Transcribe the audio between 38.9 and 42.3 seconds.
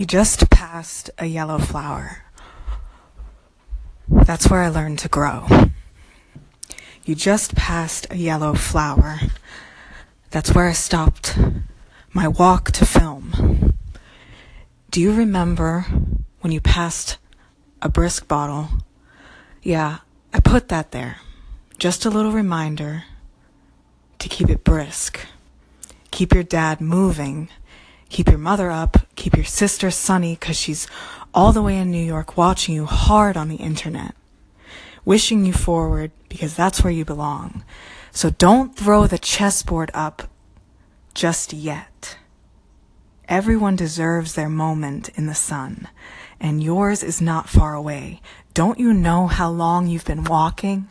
the chessboard up just yet.